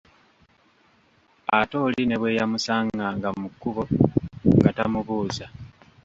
Ate 1.57 1.75
oli 1.85 2.03
ne 2.05 2.15
bwe 2.19 2.29
yamusanganga 2.37 3.29
mu 3.39 3.47
kkubo, 3.53 3.83
nga 4.57 4.71
tamubuuza. 4.77 5.45